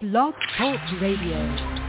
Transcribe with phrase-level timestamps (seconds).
[0.00, 1.79] Blog Talk Radio.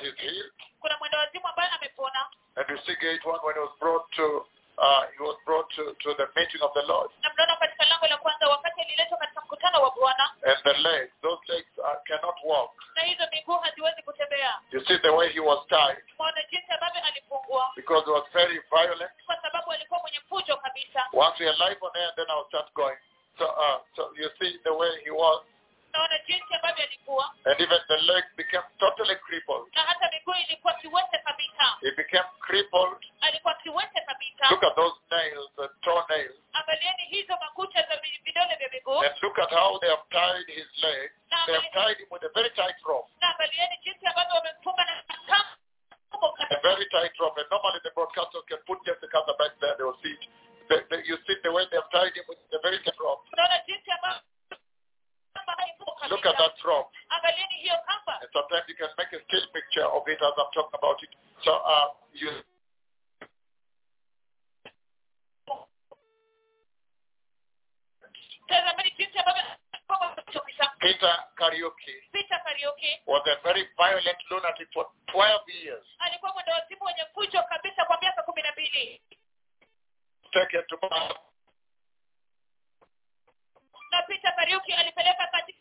[0.00, 0.52] That is healed.
[0.80, 4.46] kuna mwenda wazimu ambaye amepona And you see gate one when he was brought to
[4.78, 7.10] uh, he was brought to, to the meeting of the Lord.
[7.22, 11.12] na mnaona katika lango la kwanza wakati aliletwa katika mkutano wa bwana And the legs,
[11.22, 12.70] those legs uh, cannot walk.
[12.96, 17.02] na hizo miguu haziwezi kutembea You see the way he was tied mwaona jinsi ambavyo
[17.04, 19.12] alifungwa because he was very violent.
[19.26, 22.72] kwa sababu alikuwa mwenye fujo kabisa Once we are live on air, then I'll start
[22.74, 22.96] going.
[23.38, 25.42] So, uh, so you see the way he was,
[55.56, 56.90] haipo Look at that rope.
[57.08, 60.50] angalieni hiyo kamba And sometimes you can make a still picture of it as I'm
[60.52, 61.10] talking about it.
[61.44, 62.30] So uh, you
[68.48, 69.42] tazameni jinsi ambavyo
[69.88, 71.94] kabisa Peter Kariuki
[73.06, 75.84] was a very violent lunatic for 12 years.
[75.98, 79.02] alikuwa mwenda wazimu wenye fujo kabisa kwa miaka kumi na mbili
[80.32, 81.16] Taken to Bar-
[83.90, 85.58] na Peter Kariuki alipeleka katika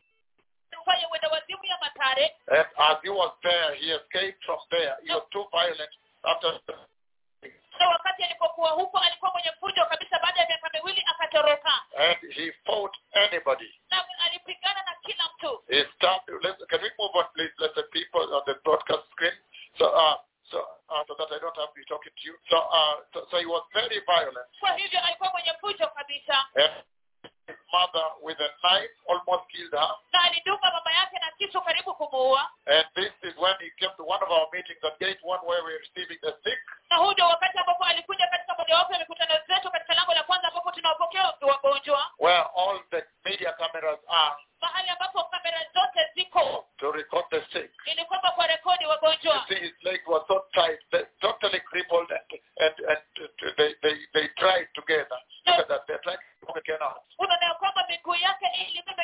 [0.72, 4.96] rufaa ya wazimu ya Matare and as he was there, he escaped from there.
[5.06, 5.92] He was too violent
[6.24, 6.60] after
[7.88, 12.96] wakati alipokuwa huko alikuwa mwenye fujo kabisa baada ya miaka miwili akatoroka and he fought
[13.14, 13.82] anybody.
[14.26, 15.86] alipigana na kila mtu He.
[16.44, 17.54] Let's, can we move on, please?
[17.60, 19.34] Let the people on the broadcast screen.
[19.78, 20.16] So, uh,
[20.52, 20.58] so,
[20.90, 22.36] uh, so that I don't have to be talking to you.
[22.50, 24.50] So, uh, so, so he was very violent.
[24.60, 29.92] kwa hivyo alikuwa mwenye fujo kabisa And mother, with a knife, almost killed her.
[30.14, 34.04] na alidunga mama yake na kisu karibu kumuua And this is when he came to
[34.04, 36.60] one of our meetings at Gate One, where we were receiving the sick.
[36.90, 40.48] na huu ndio wakati ambapo alikuja katika mojawapo ya mikutano zetu katika lango la kwanza
[40.48, 46.92] ambapo tunawapokea wagonjwa where all the media cameras are mahali ambapo kamera zote ziko to
[46.92, 47.72] record the sick.
[47.86, 48.86] ili kwamba kwa rekodi
[49.22, 50.80] You see, his leg was so tight,
[51.22, 53.02] totally crippled, and, and, and
[53.58, 55.20] they, they, they tried together.
[55.46, 57.04] Look at that, they're trying to again out.
[57.60, 58.96] Kwamba miguu yake ilikuwa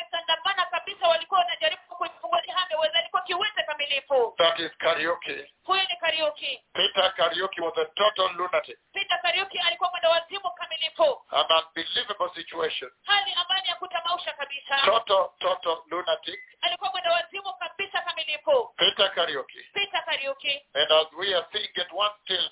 [0.70, 5.52] kabisa walikuwa wanajaribu kuifungulia hameweza alikuwa kiwete kamilifu That is kariuki.
[5.64, 11.22] huyu ni kariuki Peter Kariuki was a total lunatic, peter kariuki alikuwa mwenda wazimu kamilifu
[11.30, 12.90] an unbelievable situation.
[13.04, 19.62] hali ambayo ya kutamausha kabisa Total, total lunatic, alikuwa mwenda wazimu kabisa kamilifu Peter Kariuki.
[19.72, 22.50] peter kariuki And as we are seeing one still,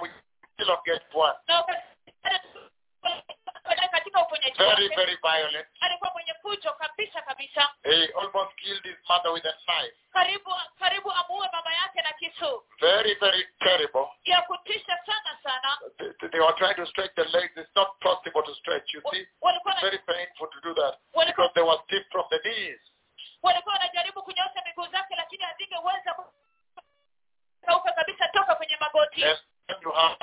[0.00, 0.10] we
[0.54, 1.34] still get one.
[1.48, 1.64] na
[4.58, 5.66] Very, very violent.
[5.80, 9.94] alikuwa mwenye fujo kabisa kabisa He almost killed his mother with a knife.
[10.12, 14.06] karibu karibu amuue mama yake na kisu Very, very terrible.
[14.24, 17.52] ya kutisha sana sana They, they were trying to stretch the legs.
[17.56, 19.20] It's not possible to stretch, you see.
[19.20, 20.94] It's very painful to do that
[21.26, 22.80] because they were stiff from the knees.
[23.42, 26.16] walikuwa wanajaribu kunyosha miguu zake lakini hazingeweza
[27.66, 29.38] kauka kabisa toka kwenye magoti And
[29.68, 30.16] then you have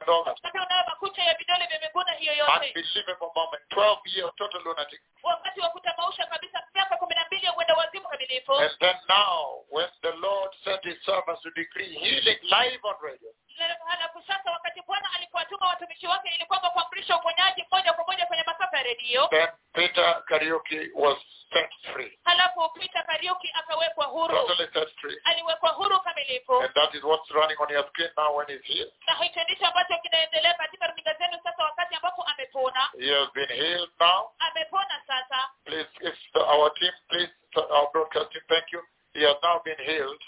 [0.00, 0.36] and all that.
[0.42, 3.62] na pia unayo makucha ya vidole vya miguu na hiyo yote Unbelievable moment.
[3.70, 5.00] 12 years, total lunatic.
[5.22, 9.64] wakati wa kutamausha kabisa miaka kumi na mbili ya uenda wazimu kamilifu And then now,
[9.70, 14.22] when the Lord sent his servants to decree healing live on radio, Na halafu
[14.52, 18.82] wakati bwana alipowatuma watumishi wake ili kwamba kuamrisha uponyaji moja kwa moja kwenye masafa ya
[18.82, 21.18] redio then Peter Kariuki was
[21.52, 22.18] set free.
[22.24, 25.20] halafu Peter Kariuki akawekwa huru Totally set free.
[25.24, 28.90] aliwekwa huru kamilifu And that is what's running on your screen now when he's here.
[29.06, 33.48] na hicho ndicho ambacho kinaendelea katika runinga zenu sasa wakati ambapo amepona He has been
[33.48, 34.32] healed now.
[34.38, 38.82] amepona sasa Please, if the, our team, please, our broadcasting, thank you.
[39.14, 40.22] He has now been healed.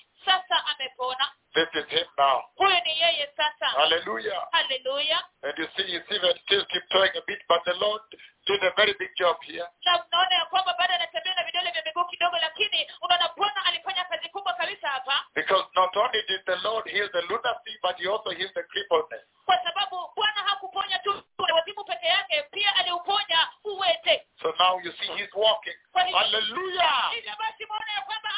[1.54, 2.42] This is him now.
[2.56, 4.42] huyu ni yeye sasa Hallelujah.
[4.52, 8.02] haleluya And you see, you see that still tiptoeing a bit, but the Lord
[8.46, 9.66] did a very big job here.
[9.84, 14.04] na unaona ya kwamba bado anatembea na vidole vya miguu kidogo lakini unaona bwana alifanya
[14.04, 18.08] kazi kubwa kabisa hapa Because not only did the Lord heal the lunacy, but he
[18.08, 19.24] also healed the crippledness.
[19.44, 21.22] kwa sababu bwana hakuponya tu
[21.54, 25.76] wazimu peke yake pia aliuponya uwete So now you see he's walking.
[25.94, 27.10] Hallelujah.
[27.14, 28.30] hivyo basi mwona ya kwamba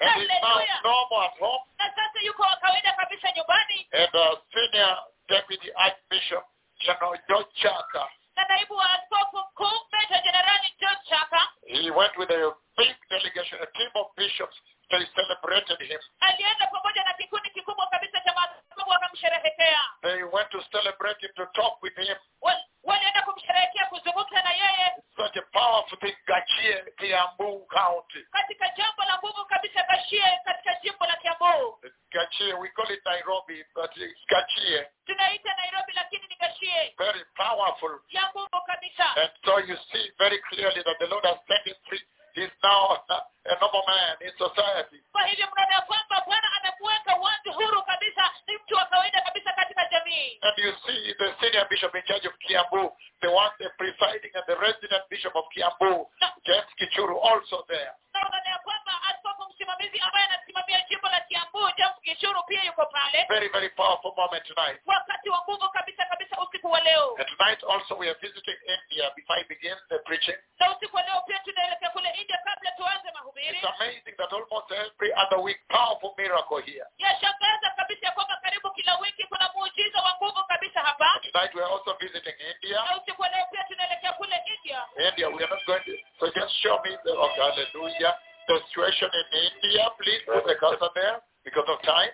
[0.00, 1.62] And he's normal at home.
[1.78, 4.96] na sasa yuko wa kawaida kabisa nyumbani And uh, senior
[5.28, 6.44] deputy archbishop,
[6.80, 12.30] General George Chaka, na naibu wa askofu mkuu meja jenerali john chaka he went with
[12.30, 14.56] a big delegation, a team of bishops.
[14.90, 16.00] They celebrated him.
[16.20, 21.46] alienda pamoja na kikundi kikubwa kabisa cha maaskofu wakamsherehekea They went to celebrate him, to
[21.54, 22.16] talk with him.
[22.42, 28.24] Wal- walienda kumsherehekea kuzungumza na yeye Such a powerful thing, Gachie, Kiambu County.
[28.32, 31.78] katika jambo la nguvu kabisa kashie katika jimbo la kiambu
[32.12, 34.86] Gachie, we call it Nairobi, but it's Gachie.
[35.06, 38.00] tunaita nairobi lakini ni kashie Very powerful.
[38.08, 41.76] ya nguvu kabisa And so you see very clearly that the Lord has set him
[41.88, 42.02] free.
[42.34, 43.14] He's now a,
[43.50, 45.02] a normal man in society.
[45.12, 49.52] kwa hivyo mnaona ya kwamba bwana amemweka wazi huru kabisa ni mtu wa kawaida kabisa
[49.52, 53.68] katika jamii And you see the senior bishop in charge of Kiambu, the one the
[53.78, 56.06] presiding and the resident bishop of Kiambu,
[56.46, 57.92] James Kichuru, also there.
[58.14, 62.86] na unaona ya kwamba askofu msimamizi ambaye anasimamia jimbo la kiambu james gishuru pia yuko
[62.86, 64.80] pale Very, very powerful moment tonight.
[64.86, 69.10] wakati wa nguvu kabisa kabisa usiku wa leo And tonight also we are visiting India
[69.16, 70.36] before I begin the preaching.
[70.60, 74.70] na usiku wa leo pia tunaelekea kule india kabla tuanze mahubiri It's amazing that almost
[74.70, 76.86] every other week, powerful miracle here.
[76.98, 81.54] yashangaza kabisa ya kwamba karibu kila wiki kuna muujiza wa nguvu kabisa hapa And tonight
[81.54, 82.84] we are also visiting India.
[82.84, 85.96] na usiku wa leo pia tunaelekea kule india India, we are not going to.
[86.20, 88.14] So just show me the, okay, hallelujah,
[88.46, 89.88] the situation in India.
[89.98, 92.12] Please put the cursor there because of time.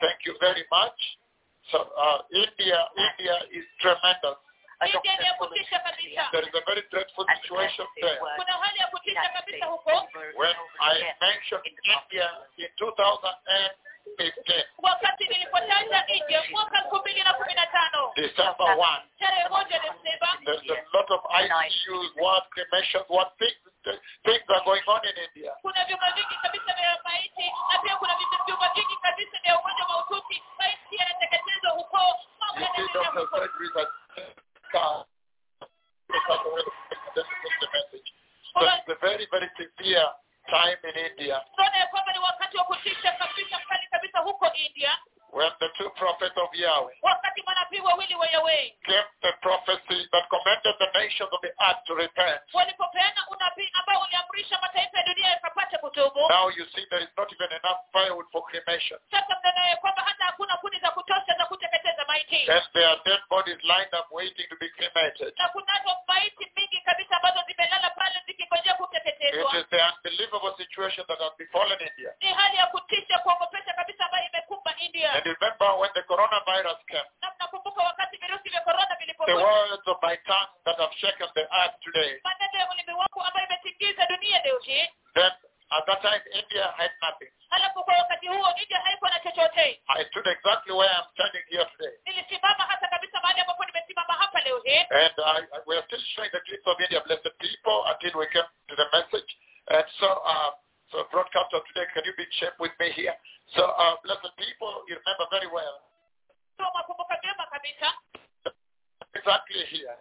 [0.00, 0.98] Thank you very much.
[1.72, 4.36] So uh, India, India is tremendous.
[4.78, 8.16] india ni ya kutisha kabisa There is a very dreadful situation there.
[8.36, 9.90] kuna hali ya kutisha kabisa huko
[10.36, 10.54] When
[11.48, 12.28] I mentioned India
[12.60, 18.12] in 2015, wakati nilipotaja india mwaka elfu mbili na kumi na tano.
[18.16, 23.56] December 1, tarehe moja desemba there's a lot of ICUs, what cremations, what things,
[24.24, 25.52] things are going on in India.
[25.62, 28.24] kuna vyumba vingi kabisa vya maiti na pia kuna vi-
[28.74, 31.98] vingi kabisa vya ugonjwa mahututi maiti yanateketezwa huko.
[32.40, 33.36] Mambo You yanaendelea huko.
[33.36, 33.68] Surgery
[37.60, 38.08] the message.
[38.54, 40.08] So it's a very, very severe
[40.50, 41.40] time in India.
[41.56, 44.98] Tunaona ya kwamba ni wakati wa kutisha kabisa mkali kabisa huko india
[45.32, 50.24] when the two prophets of Yahweh wakati manabii wawili wa yahweh gave the prophecy that
[50.28, 52.40] commanded the nations of the earth to repent.
[52.52, 57.32] walipopeana unabii ambao uliamrisha mataifa ya dunia yakapate kutubu Now you see there is not
[57.32, 58.98] even enough firewood for cremation.
[59.10, 63.00] sasa mnaona ya kwamba hata hakuna kuni za kutosha za kuteketeza maiti And there are
[63.04, 65.34] dead bodies lined up waiting to be cremated.
[65.38, 68.74] na kunazo maiti mingi kabisa ambazo zimelala pale zikingojea
[69.28, 72.10] It is the unbelievable situation that has befallen India.
[75.24, 77.08] Ni hali ya kutisha kuogopesha kabisa ambayo imekumba india And remember when the coronavirus came,
[77.22, 81.44] na mnakumbuka wakati virusi vya korona the words of my tongue that have shaken the
[81.44, 85.32] earth today, maneno ya ulimi wangu ambayo imetingiza dunia leo hii then
[85.70, 87.30] at that time India had nothing.
[87.50, 91.64] halafu kwa wakati huo india haikuwa na chochote I stood exactly where I'm standing here
[91.64, 91.94] today.
[92.06, 96.00] nilisimama hata kabisa mahali ambapo nimesimama hapa leo hii And I, I, we are still
[96.14, 99.30] showing the clips of India, blessed the people, until we come to the message.
[99.68, 100.50] And so, uh,
[100.92, 103.16] so broadcaster today, can you be shape with me here?
[103.56, 105.76] So, uh, blessed people, you remember very well,
[106.58, 107.88] so makumbuka vyema kabisa.
[109.14, 109.96] Exactly here,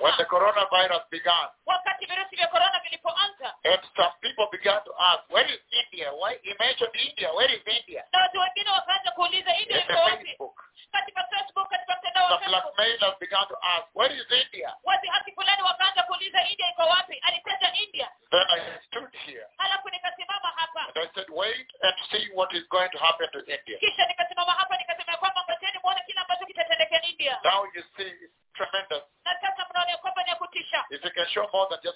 [0.00, 3.54] when the coronavirus began, wakati virusi vya korona vilipoanza.
[3.64, 6.10] And some people began to ask, where is India?
[6.10, 7.30] Why he mentioned India?
[7.34, 8.02] Where is India?
[8.12, 10.56] na watu wengine wakaanza kuuliza In the Facebook,
[10.92, 14.74] katika facebook katika mtandao wa some blackmailers began to ask, where is India?
[14.84, 19.88] watu haki fulani wakaanza kuuliza india iko wapi alitaja india Then I stood here halafu
[19.90, 23.78] nikasimama hapa and I said, wait and see what is going to happen to India.
[23.78, 28.08] kisha nikasimama hapa nikasema ya kwamba ngojeni muone kile ambacho kitatendekea india Now you see,
[28.24, 29.02] it's tremendous.
[29.24, 31.95] na sasa mnaona ya kwamba ni ya kutisha If you can show more than just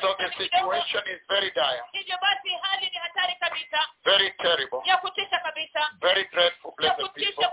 [0.00, 1.84] So the situation is very dire.
[4.04, 4.82] Very terrible.
[6.00, 7.44] Very dreadful, blessed people.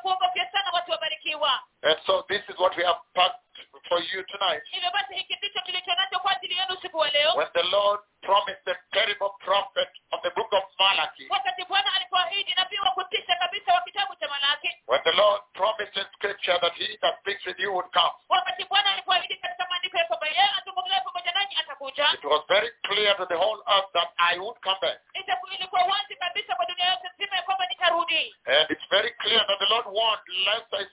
[1.83, 3.43] And so this is what we have packed
[3.89, 4.63] for you tonight.
[7.35, 11.27] When the Lord promised the terrible prophet of the book of Malachi,
[14.87, 18.11] when the Lord promised in scripture that he that speaks with you would come,
[23.07, 24.99] clear to the whole earth that I would come back.
[28.47, 30.91] And eh, it's very clear that the Lord warned Lester is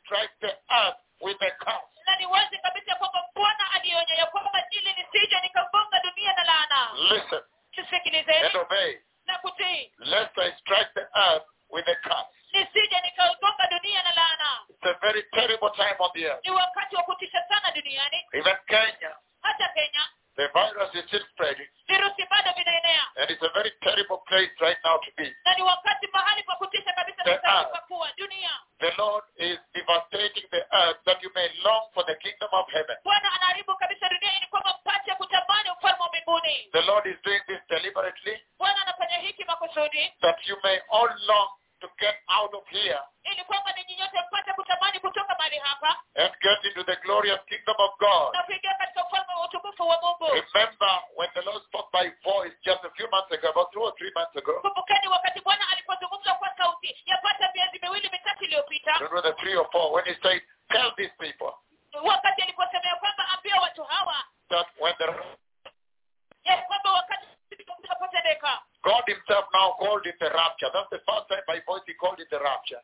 [68.85, 70.69] God himself now called it the rapture.
[70.69, 72.81] That's the first time by voice he called it the rapture.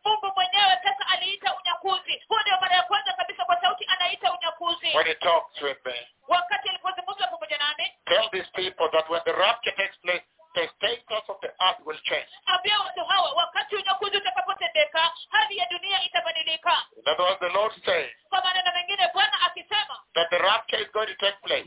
[4.97, 5.93] When he talks with me.
[8.09, 12.01] Tell these people that when the rapture takes place, the status of the earth will
[12.11, 12.27] change.
[16.97, 18.11] In other words, the Lord says
[20.15, 21.67] that the rapture is going to take place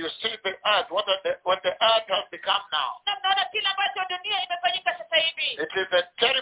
[0.00, 3.04] you see the earth, what the, what the earth has become now.
[5.60, 6.39] It is a terrible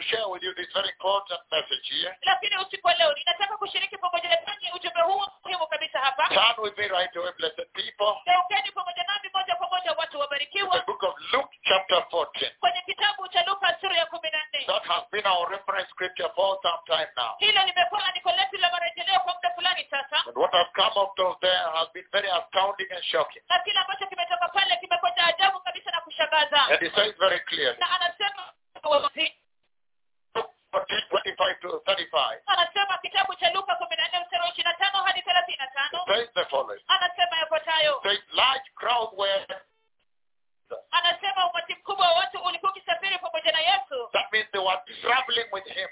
[0.00, 0.47] to share with you.
[38.38, 39.42] large crowd were
[44.12, 45.88] that means they were traveling with him.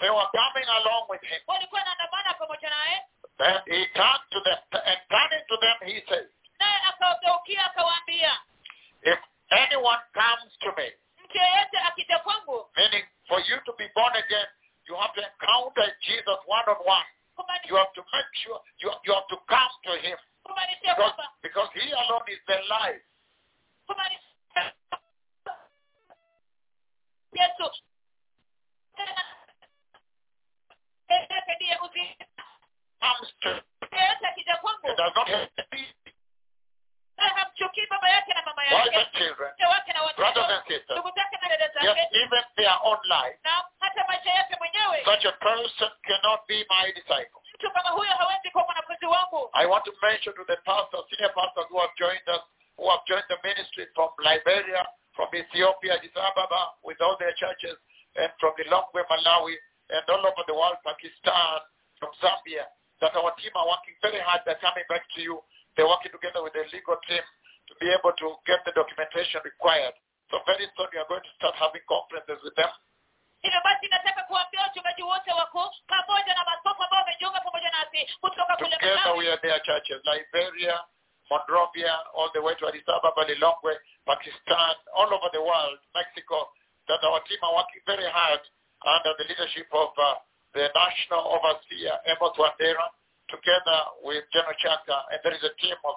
[0.00, 1.40] They were coming along with him.
[3.38, 6.26] Then he turned to them and turning to them he said
[9.02, 9.18] if
[9.50, 10.88] anyone comes to me
[12.76, 14.46] meaning for you to be born again
[14.86, 17.08] you have to encounter jesus one on one.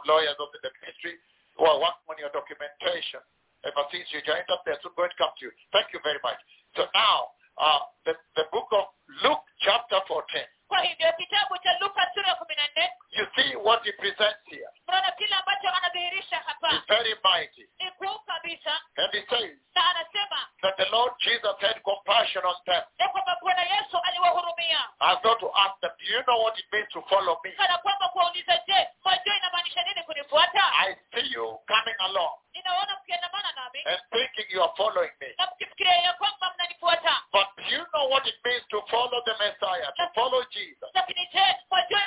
[0.06, 1.18] Lawyers of the ministry
[1.58, 3.22] who are working on your documentation.
[3.66, 5.52] Ever since you joined up, they're soon going to come to you.
[5.74, 6.38] Thank you very much.
[6.78, 8.86] So now, uh, the, the book of
[9.26, 10.22] Luke chapter 14,
[10.68, 14.40] kwa hivyo kitabu cha luka sura ya kumi na nne you see what he presents
[14.50, 14.68] here.
[14.88, 17.70] mnaona kile ambacho anadhihirisha hapa very mighty.
[17.80, 22.56] ni kuu kabisa And he says na anasema that the Lord Jesus had compassion on
[22.66, 26.60] them ya kwamba bwana yesu aliwahurumia as though to ask them, do you know what
[26.60, 27.52] it means to follow me?
[27.52, 32.36] kana kwamba kuwauliza je mwajua inamaanisha nini kunifuata I see you coming along ninaona mkiandamana
[32.36, 35.28] nami and thinking you are following me.
[35.38, 39.92] na mkifikiria ya kwamba mnanifuata But you know what it means to follow the Messiah,
[39.96, 40.90] to follow Jesus?
[40.94, 42.02] lakini je mwajua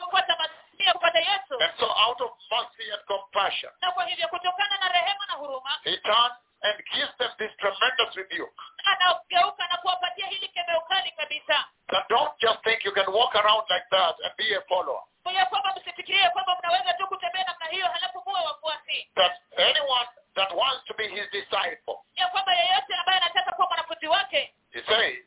[0.00, 4.78] kufuata masia kupata yesu And so out of mercy and compassion, na kwa hivyo kutokana
[4.78, 8.52] na rehema na huruma he turns and gives them this tremendous rebuke.
[8.84, 13.64] anageuka na kuwapatia hili kemeo kali kabisa That don't just think you can walk around
[13.70, 15.02] like that and be a follower.
[15.22, 20.08] kwa hiyo kwamba msifikirie kwamba mnaweza tu kutembea namna hiyo halafu muwe wafuasi That anyone
[20.34, 24.82] that wants to be his disciple, ya kwamba yeyote ambaye anataka kuwa mwanafunzi wake he
[24.82, 25.24] says,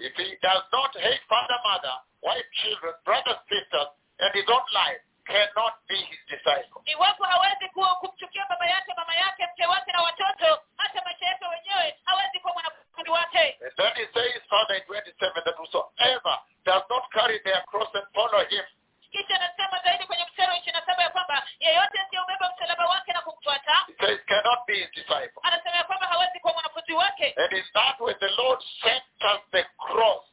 [0.00, 5.00] If he does not hate father, mother, wife, children, brothers, sisters, and his own life,
[5.26, 6.82] cannot be his disciple.
[6.84, 7.68] iwapo hawezi
[8.00, 12.52] kumchukia baba yake mama yake mke wake na watoto hata maisha yake wenyewe hawezi kuwa
[12.54, 17.62] mwanafunzi wake And then he says further in 27 that whosoever does not carry their
[17.66, 18.64] cross and follow him
[19.12, 23.12] kisha anasema zaidi kwenye mstari wa ishirini na saba ya kwamba yeyote asiyeubeba msalaba wake
[23.12, 25.40] na kumfuata he says cannot be his disciple.
[25.42, 29.40] anasema ya kwamba hawezi kuwa mwanafunzi wake And in that way the Lord sent us
[29.52, 30.24] the cross,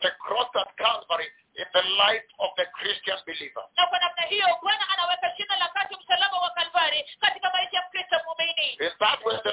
[0.00, 3.64] the cross at Calvary in the life of the Christian believer.
[3.76, 7.84] na kwa namna hiyo bwana anaweka shina la kati msalaba wa kalvari katika maisha ya
[7.88, 9.51] mkristo muumini In that way the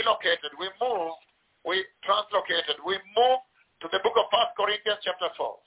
[0.00, 1.20] relocated, we moved,
[1.68, 3.44] we translocated, we moved
[3.84, 5.60] to the book of 1 Corinthians chapter 4.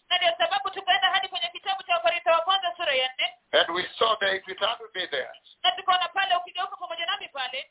[3.53, 5.29] And we saw that the return to be there.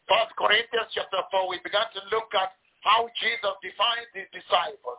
[0.06, 4.98] 1 Corinthians chapter 4, we began to look at how Jesus defined his disciples.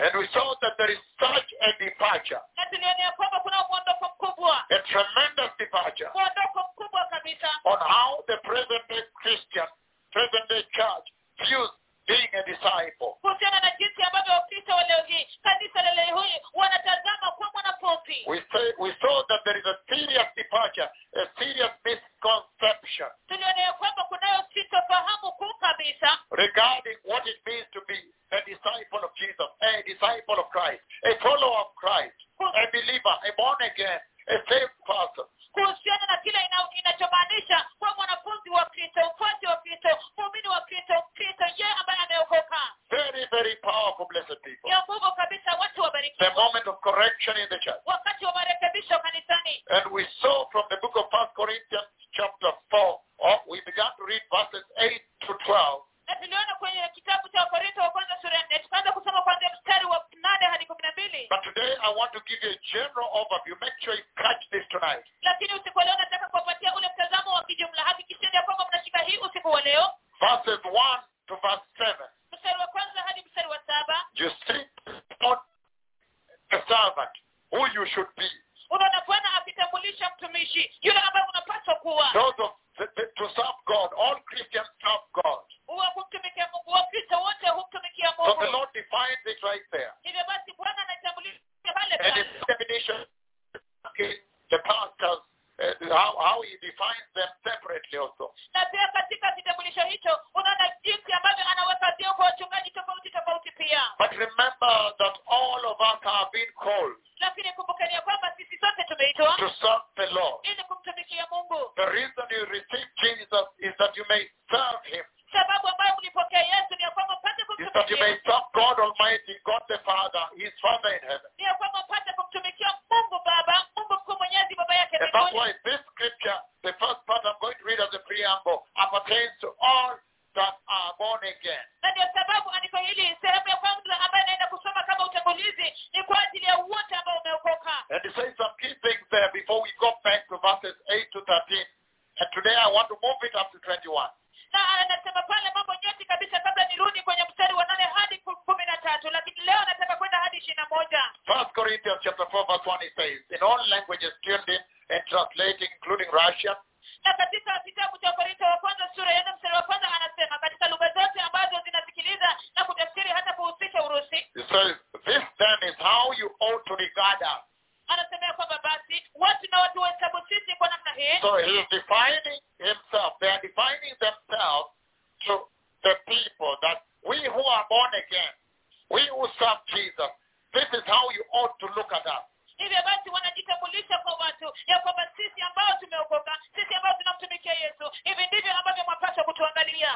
[0.00, 2.40] And we saw that there is such a departure.
[4.70, 6.10] A tremendous departure
[7.80, 9.69] all the present day Christians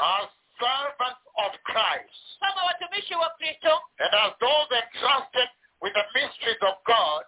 [0.04, 0.28] As
[0.60, 2.20] servants of Christ.
[2.44, 5.48] And as those entrusted
[5.80, 7.24] with the mysteries of God.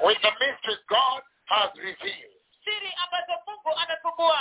[0.00, 1.20] With the mysteries God
[1.52, 2.40] has revealed.
[2.64, 2.92] Siri.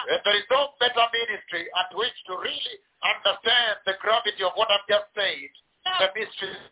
[0.09, 4.71] And there is no better ministry at which to really understand the gravity of what
[4.71, 5.51] I've just said.
[5.85, 6.07] No.
[6.07, 6.71] The mysteries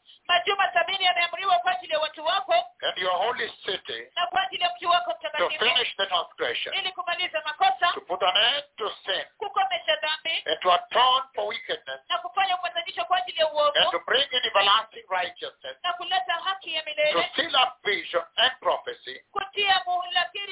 [0.31, 4.63] majuma sabini yameamriwa kwa ajili ya watu wako and your holy city na kwa ajili
[4.63, 6.75] ya mji wako mtakatifu to finish the transgression.
[6.75, 9.25] ili kumaliza makosa to put an end to sin.
[9.37, 12.01] kukomesha dhambi and to atone for wickedness.
[12.09, 15.77] na kufanya upatanisho kwa ajili ya uovu and to bring in everlasting righteousness.
[15.83, 19.19] na kuleta haki ya milele to seal up vision and prophecy.
[19.31, 19.81] kutia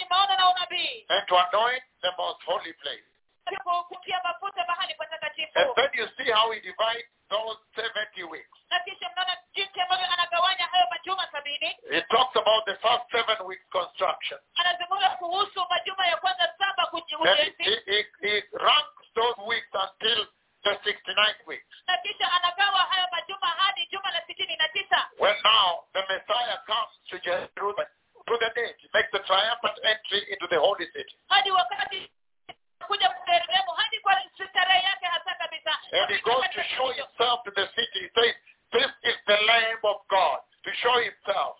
[0.10, 3.04] maono na unabii and to anoint the most holy place.
[5.56, 8.59] and then you see how he divides those 70 weeks.
[11.90, 14.38] It talks about the first seven weeks construction.
[17.26, 20.20] Then he, he, he ranks those weeks until
[20.64, 21.66] the 69th week.
[25.18, 27.90] When now the Messiah comes to Jerusalem,
[28.28, 31.16] to the gate, makes the triumphant entry into the holy city.
[35.92, 38.00] And he goes to show himself to the city.
[38.06, 38.36] He says,
[38.72, 41.58] this is the Lamb of God to show himself.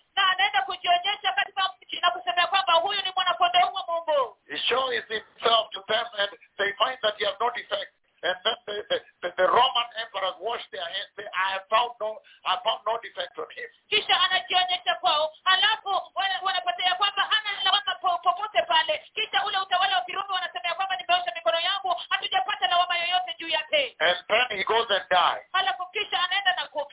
[4.50, 7.90] He shows himself to them and they find that he has no defect.
[8.22, 11.96] And then the, the, the, the Roman Emperor washed their hands say, I have found
[12.00, 13.68] no, I found no defect on him.
[24.00, 25.44] And then he goes and dies.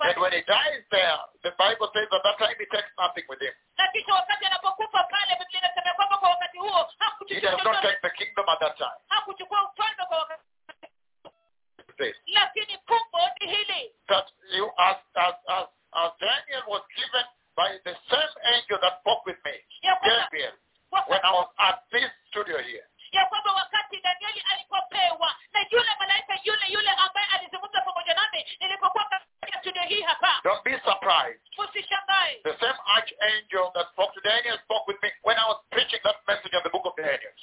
[0.07, 3.41] And when he dies there, the Bible says that that time he takes nothing with
[3.43, 3.53] him.
[7.27, 8.99] He does not take the kingdom at that time
[11.97, 12.13] today.
[14.07, 17.25] That you, as, as, as, as Daniel was given
[17.57, 19.57] by the same angel that spoke with me,
[20.05, 20.53] Gabriel,
[21.09, 22.85] when I was at this studio here.
[30.45, 31.41] don't be surprised.
[32.45, 36.19] The same archangel that spoke to daniel spoke with me when i was preaching that
[36.29, 37.33] message in the book of daniel.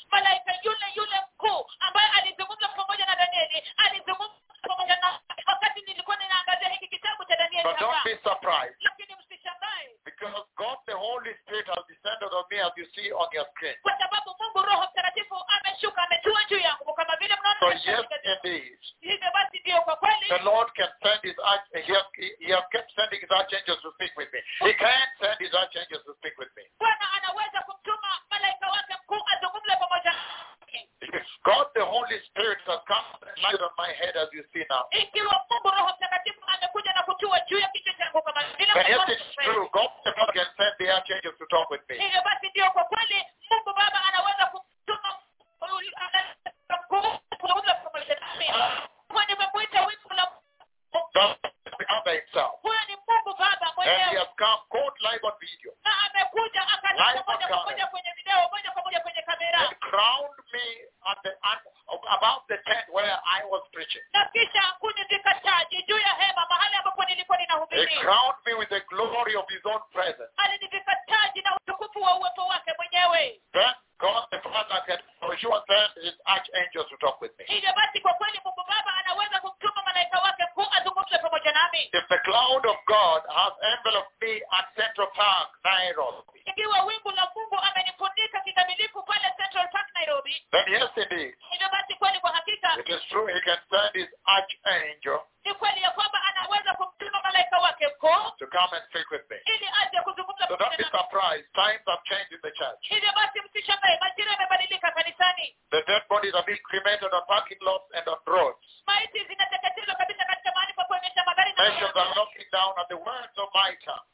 [111.64, 114.05] measure the looking down at the words of my tongue.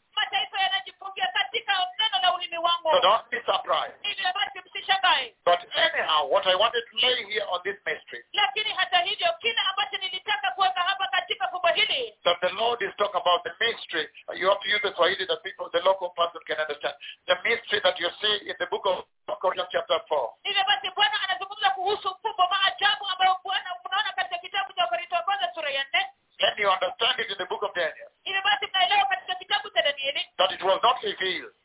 [2.91, 3.99] So don't be surprised.
[5.43, 8.23] But anyhow, what I wanted to lay here on this mystery
[12.25, 14.07] that the Lord is talking about the mystery.
[14.37, 16.13] You have to use the Swahili that people, the local
[31.03, 31.60] nosso.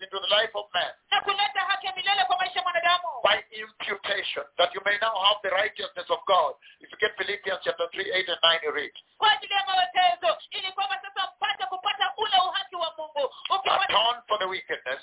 [0.00, 0.92] into the life of man.
[3.22, 6.56] By imputation, that you may now have the righteousness of God.
[6.80, 8.92] If you get Philippians chapter 3, 8 and 9, you read.
[13.60, 15.02] Atone for the wickedness.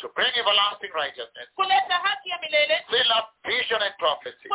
[0.00, 1.46] To bring everlasting righteousness,
[2.90, 4.48] fill up vision and prophecy,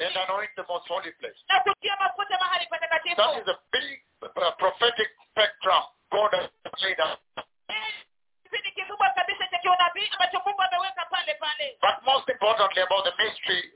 [0.00, 1.36] and anoint the most holy place.
[1.48, 1.66] That
[3.36, 5.08] is a big uh, prophetic
[12.40, 13.69] importantly about the mystery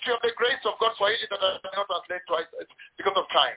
[0.00, 2.48] mystery of the grace of God for Egypt that I cannot translate twice
[2.96, 3.56] because of time.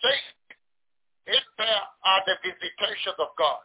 [0.00, 0.16] Say,
[1.26, 3.62] if there are the visitations of God,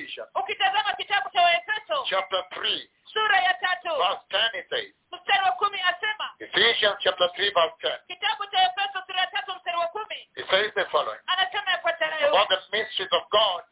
[0.00, 3.54] Ephesians ukitazama kitabu cha waefeso chapter 3 sura ya
[3.98, 4.94] verse 10 it says.
[5.12, 8.58] Mstari wa kumi asema Ephesians chapter 3 verse 10 kitabu cha
[9.06, 10.28] sura ya mstari wa kumi.
[10.36, 11.20] It says the following.
[11.26, 12.28] Anasema yafuatayo.
[12.28, 13.62] About the mysteries of God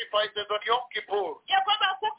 [0.00, 1.42] sacrifice do Yom Kippur.
[1.48, 2.09] E quando você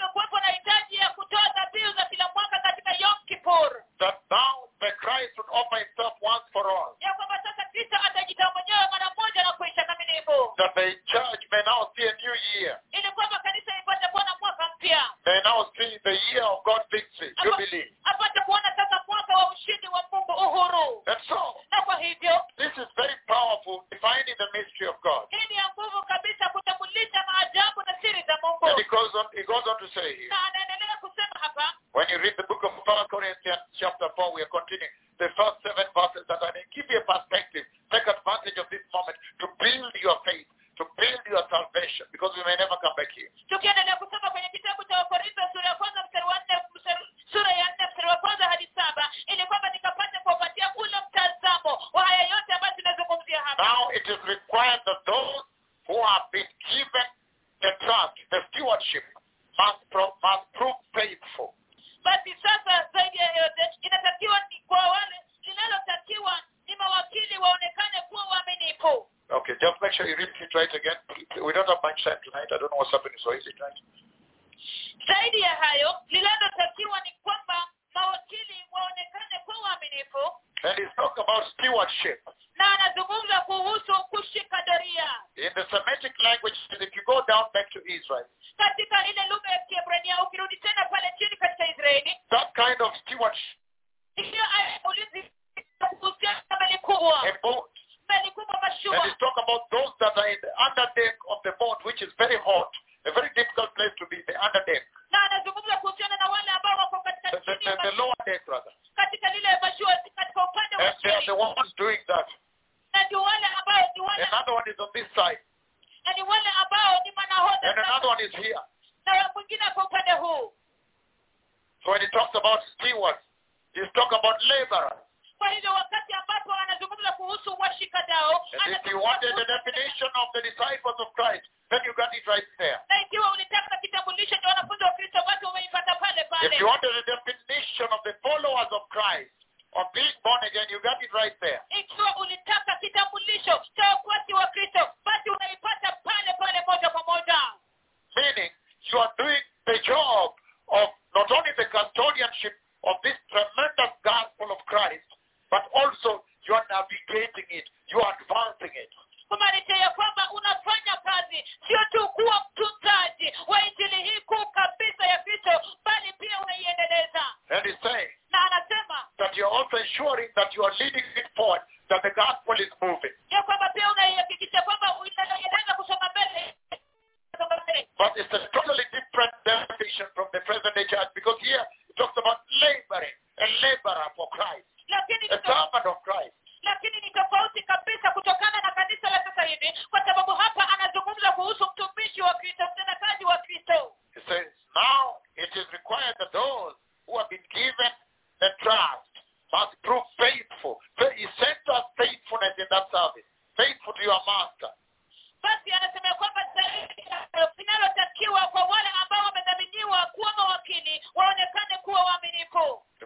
[104.55, 104.90] under them.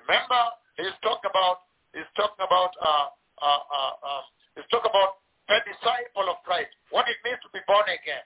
[0.05, 0.41] Remember,
[0.77, 3.09] he's talking about he's talking about uh,
[3.41, 5.17] uh, uh, uh, he's talking about
[5.49, 6.69] a disciple of Christ.
[6.89, 8.21] What it means to be born again.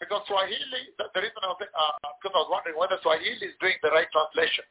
[0.00, 3.56] Because Swahili, the, the reason I was, uh, because I was wondering whether Swahili is
[3.60, 4.64] doing the right translation.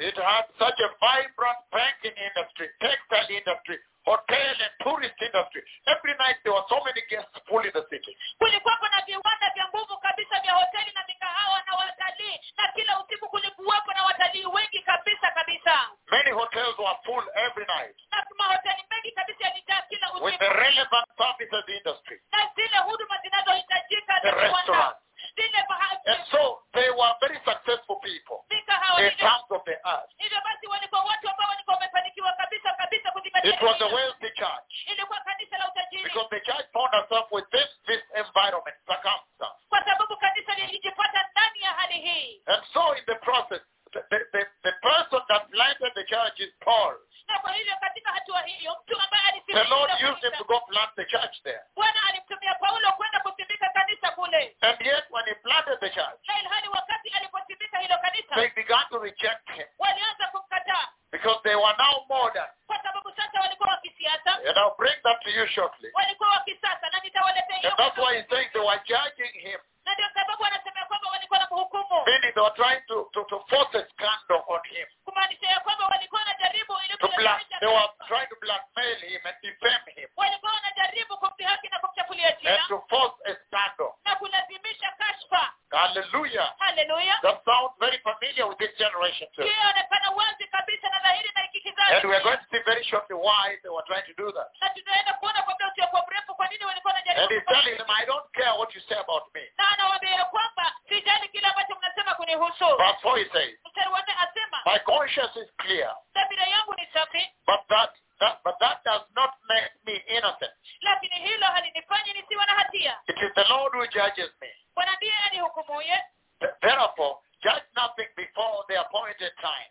[0.00, 3.76] It had such a vibrant banking industry, textile industry,
[4.08, 5.60] hotel and tourist industry.
[5.92, 8.16] Every night there were so many guests full in the city.
[8.40, 13.28] kulikuwepo na viwanda vya nguvu kabisa vya hoteli na mikahawa na watalii na kila usiku
[13.28, 19.12] kulikuwepo na watalii wengi kabisa kabisa Many hotels were full every night na mahoteli mengi
[19.12, 22.20] kabisa yalijaa kila with the relevant services industry
[22.56, 24.96] zile huduma zinazohitajika The za viwanda restaurant.
[25.36, 29.76] zile And baha- so they were very successful people mikahawa in hivyo terms of the
[29.84, 30.10] earth.
[30.18, 33.96] hivyo basi walikuwa watu ambao walikuwa wamefanikiwa kabisa kabisa kuzingatia It was a hilo.
[33.96, 39.58] wealthy church ilikuwa kanisa la utajiri because the church found herself within this environment, circumstance.
[39.68, 43.60] kwa sababu kanisa lilijipata ndani ya hali hii And so in the process,
[43.92, 46.96] the, the, the, the person that planted the church is Paul.
[47.28, 50.44] na kwa hivyo katika hatua hiyo mtu ambaye The Lord alisimamia used him to kanisa,
[50.44, 51.60] go plant the church there.
[51.74, 56.40] bwana alimtumia paulo kwenda kusimika kanisa kule And yet when he planted the church, na
[56.40, 61.76] ilhali wakati aliposimika hilo kanisa they began to reject him walianza kumkataa because they were
[61.78, 62.48] now modern.
[62.66, 65.90] kwa sababu sasa walikuwa wa kisiasa And I'll bring that to you shortly.
[65.94, 69.60] walikuwa wa kisasa na nitawaletea hiyo And that's why he's saying they were judging him,
[69.84, 73.40] na ndio sababu anasema kwamba walikuwa na mhukumu meaning they were trying to, to, to
[73.48, 74.86] force a scandal on him.
[75.04, 78.04] kumaanisha ya kwamba walikuwa wanajaribu ili To black, kulazimisha they were taifa.
[78.06, 82.84] trying to blackmail him and defame him walikuwa wanajaribu kumdhihaki na kumchafulia and jina to
[82.88, 83.92] force a scandal.
[84.04, 86.54] na kulazimisha kashfa Hallelujah.
[86.58, 89.42] haleluya That sounds very familiar with this generation too.
[89.42, 92.84] hiyo inaonekana wazi kabisa na dhahiri na hiki kizazi And we're going to see very
[92.84, 94.48] shortly why they were trying to do that.
[94.60, 97.76] na tutaenda kuona kwa muda usiokuwa mrefu kwa nini walikuwa And wanajaribu he's kufanya telling
[97.78, 99.42] them, I don't care what you say about me.
[99.58, 104.02] na anawaambia ya kwamba sijali kile ambacho mnasema kunihusu Verse 4 he says, mstari wa
[104.02, 107.90] nne asema My conscience is clear, dhamira yangu ni safi but that,
[108.20, 110.52] that but that does not make me innocent.
[110.80, 114.48] lakini hilo halinifanyi nisiwe na hatia It is the Lord who judges me.
[114.74, 116.04] bwana ndiye anihukumuye
[116.40, 119.68] Th- Therefore, judge nothing before the appointed time.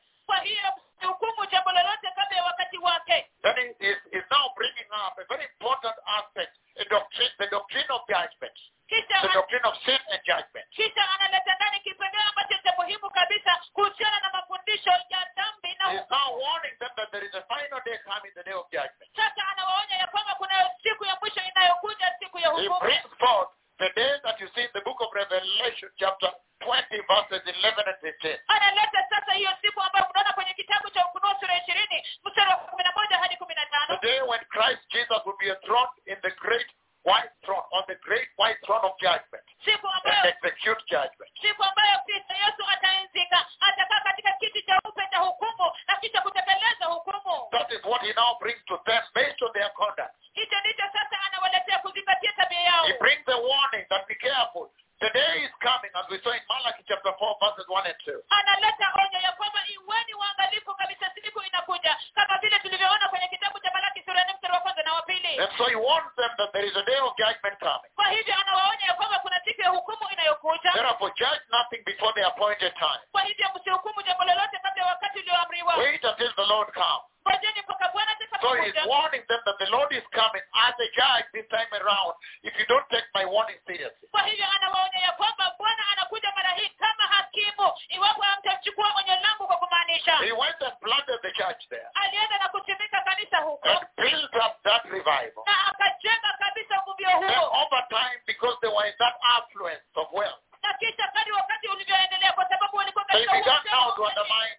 [1.08, 5.24] Kwa hiyo jambo lolote kabla ya wakati wake Then is, is now bringing up a
[5.30, 8.56] very important aspect, a doctrine, the doctrine of judgment,
[8.89, 10.66] the doctrine of sin and judgment.
[10.70, 15.95] kisha analeta ndani kipengele ambacho cha muhimu kabisa kuhusiana na mafundisho ya dhambi na He
[15.97, 19.10] is now warning them that there is a final day coming, the day of judgment.
[19.16, 23.50] sasa anawaonya ya kwamba kuna siku ya mwisho inayokuja siku ya He brings forth
[23.80, 26.28] the day that you see in the book of Revelation, chapter
[26.64, 28.38] 20, verses 11 and 15.
[28.48, 32.84] analeta sasa hiyo siku ambayo mnaona kwenye kitabu cha ufunuo sura ishirini mstari wa kumi
[32.84, 33.60] na moja hadi kumi na
[33.90, 36.68] The day when Christ Jesus will be enthroned in the great
[37.06, 41.32] white throne, on the great white throne of judgment, and execute judgment.
[41.41, 46.86] siku ambayo kristo yesu ataenzika atakaa katika kiti cha upe cha hukumu na kisha kutekeleza
[46.86, 50.14] hukumu That is what he now brings to them based on their conduct.
[50.34, 54.70] hicho ndicho sasa anawaletea kuzingatia tabia yao He brings a warning that be careful.
[55.00, 58.20] The day is coming, as we saw in Malachi chapter 4, verses 1 and 2.
[58.39, 63.72] analeta onyo ya kwamba iweni waangalifu kabisa siku inakuja kama vile tulivyoona kwenye kitabu cha
[63.74, 66.32] malaki sura ya nne mstari wa kwanza na wa pili And so he warns them
[66.38, 67.91] that there is a day of judgment coming.
[67.95, 72.24] kwa hivyo anawaonya ya kwamba kuna siku ya hukumu inayokuja Therefore, judge nothing before the
[72.26, 73.00] appointed time.
[73.12, 77.04] kwa hivyo msihukumu jambo lolote kabla ya wakati ulioamriwa Wait until the Lord comes.
[77.30, 81.28] Ngojeni mpaka bwana So he's warning them that the Lord is coming as a judge
[81.36, 82.16] this time around
[82.48, 84.08] if you don't take my warning seriously.
[84.12, 89.48] kwa hivyo anawaonya ya kwamba bwana anakuja mara hii kama hakimu iwapo hamtachukua onyo langu
[89.48, 90.16] kwa kumaanisha.
[90.18, 91.88] He went and planted the church there.
[91.94, 93.70] Alienda na kusimika kanisa huko.
[93.70, 95.44] And built up that revival.
[95.46, 100.08] na akajenga kabisa uvuvio Then huo over time, because they were in that affluence of
[100.14, 104.56] wealth, na kisha kadi wakati ulivyoendelea kwa sababu walikuwa they began now to undermine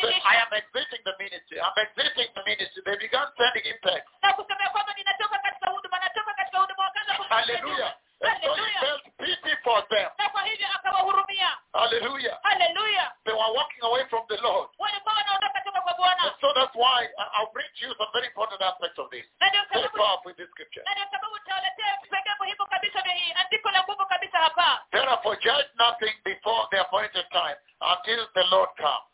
[0.00, 1.60] I am exiting the ministry.
[1.60, 2.80] I'm exiting the ministry.
[2.86, 4.08] They began sending impact.
[7.30, 7.92] Hallelujah.
[8.20, 10.08] And so he felt pity for them.
[11.72, 12.36] Hallelujah.
[12.44, 13.06] Hallelujah.
[13.24, 14.68] They were walking away from the Lord.
[14.76, 19.24] And so that's why I'll bring to you some very important aspects of this.
[19.72, 20.84] Very powerful in this scripture.
[24.92, 29.06] Therefore, judge nothing before the appointed time until the Lord comes.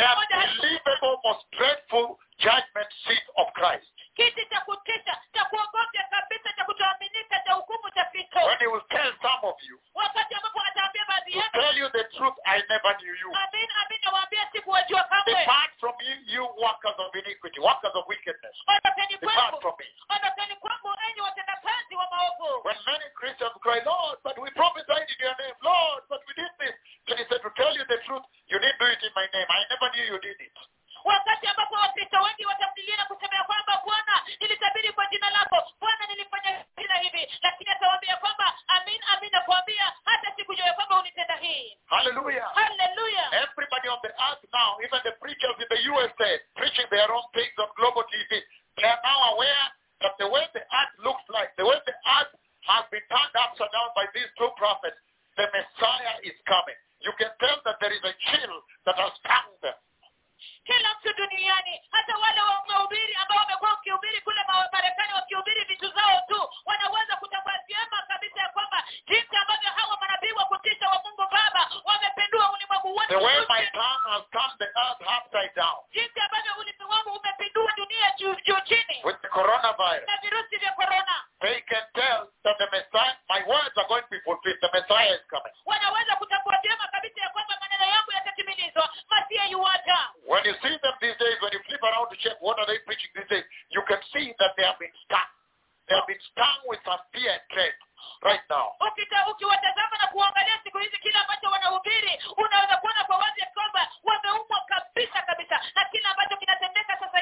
[0.00, 3.86] unbelievable, most dreadful judgment seat of Christ.
[4.16, 4.28] When
[8.60, 9.76] he will tell some of you,
[11.30, 13.30] to tell you the truth, I never knew you.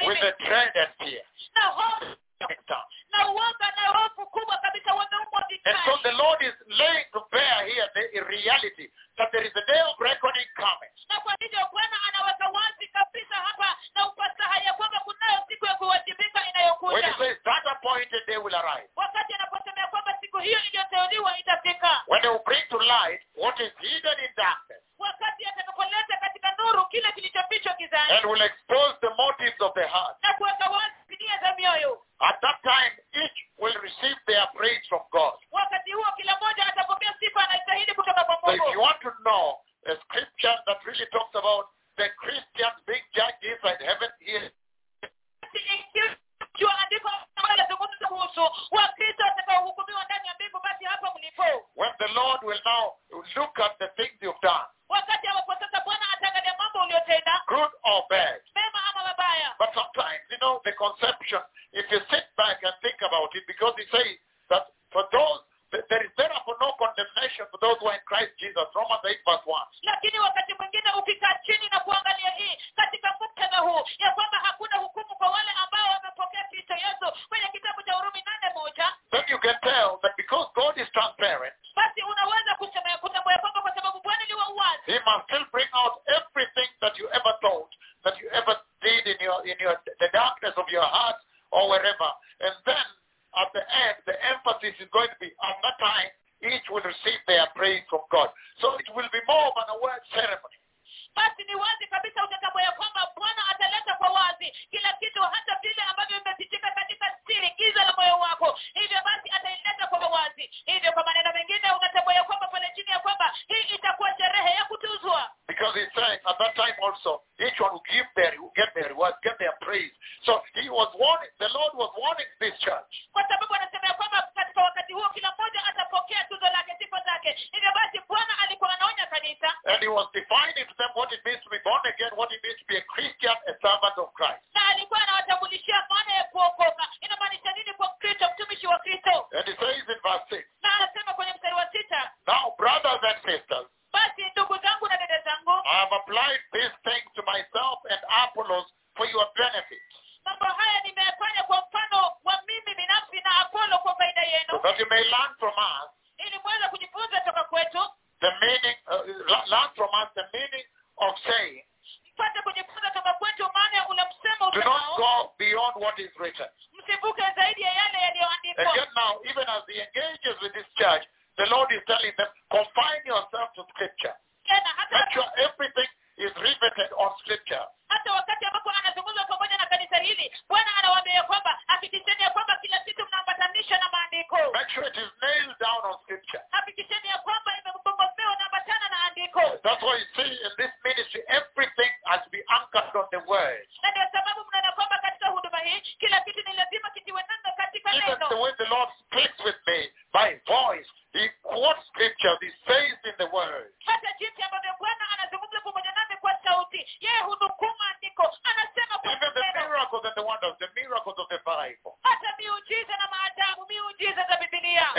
[0.05, 1.19] With tendency.
[5.65, 8.87] And so the Lord is laying to bear here the reality
[9.17, 10.93] that there is a day of reckoning coming.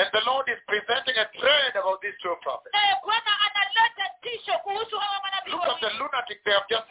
[0.00, 2.72] And the Lord is presenting a thread about these two prophets.
[2.72, 3.12] Look
[5.60, 6.88] at the lunatic they have just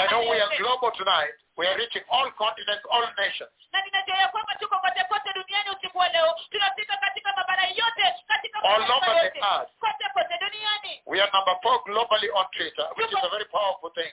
[0.00, 1.34] I know we are global tonight.
[1.58, 3.52] We are reaching all continents, all nations.
[3.72, 8.14] na ninajua ya kwamba tuko kote kote duniani usiku wa leo tunafika katika mabara yote
[8.26, 9.70] katika All over the earth.
[9.80, 13.90] kote kote duniani We are number four globally on Twitter, which is a very powerful
[13.90, 14.12] thing.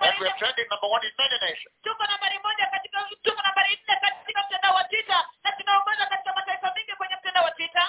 [0.00, 1.74] And we are trending number one in many nations.
[1.82, 6.72] tuko nambari moja katika tuko nambari nne katika mtandao wa twitter na tunaongoza katika mataifa
[6.74, 7.86] mengi kwenye mtandao wa twitter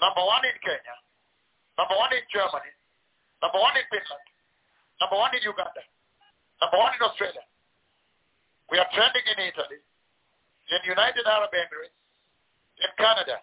[0.00, 0.94] Number one in Kenya,
[1.78, 2.72] number one in Germany,
[3.42, 4.26] number one in Finland,
[5.00, 5.73] number one in Uganda,
[6.78, 7.44] one in Australia.
[8.70, 9.80] We are trending in Italy,
[10.72, 11.98] in United Arab Emirates,
[12.80, 13.42] in Canada.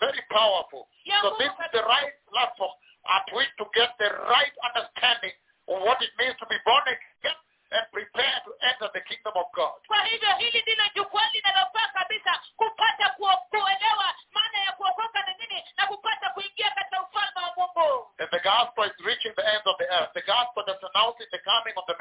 [0.00, 0.88] Very powerful.
[1.22, 2.74] So this is the right platform
[3.08, 5.32] at which to get the right understanding
[5.68, 7.38] of what it means to be born again
[7.72, 9.78] and prepare to enter the kingdom of God.
[9.86, 13.08] kwa hivyo hili ndilo jukwaa linalofaa kabisa kupata
[13.50, 18.40] kuelewa maana ya kuokoka ni nini na kupata kuingia katika ufalme wa mungu And the
[18.40, 20.12] gospel is reaching the ends of the earth.
[20.14, 21.93] The gospel that's announcing the coming of the